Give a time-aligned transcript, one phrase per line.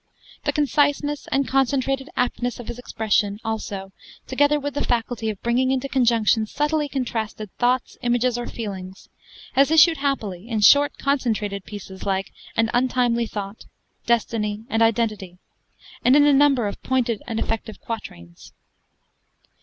[0.45, 3.91] The conciseness and concentrated aptness of his expression also
[4.25, 9.09] together with a faculty of bringing into conjunction subtly contrasted thoughts, images, or feelings
[9.53, 13.67] has issued happily in short, concentrated pieces like 'An Untimely Thought,'
[14.07, 15.37] 'Destiny,' and 'Identity,'
[16.03, 18.53] and in a number of pointed and effective quatrains.